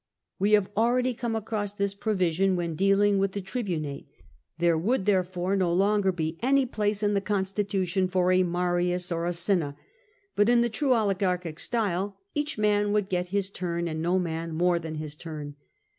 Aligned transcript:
We 0.39 0.53
have 0.53 0.71
already 0.75 1.13
come 1.13 1.35
across 1.35 1.73
this 1.75 1.93
provision 1.93 2.55
when 2.55 2.73
dealing 2.73 3.19
with 3.19 3.33
the 3.33 3.39
tri 3.41 3.61
bunate. 3.61 4.07
There 4.57 4.75
would, 4.75 5.05
therefore, 5.05 5.55
no 5.55 5.71
longer 5.71 6.11
be 6.11 6.39
any 6.41 6.65
place 6.65 7.03
in 7.03 7.13
the 7.13 7.21
constitution 7.21 8.07
for 8.07 8.31
a 8.31 8.41
Marius 8.41 9.11
or 9.11 9.27
a 9.27 9.31
Cinna: 9.33 9.75
but, 10.35 10.49
in 10.49 10.61
the 10.61 10.69
true 10.69 10.95
oligarchic 10.95 11.59
style, 11.59 12.17
each 12.33 12.57
man 12.57 12.93
would 12.93 13.09
get 13.09 13.27
his 13.27 13.51
turn, 13.51 13.87
and 13.87 14.01
no 14.01 14.17
man 14.17 14.55
more 14.55 14.79
than 14.79 14.95
his 14.95 15.13
turn. 15.15 15.55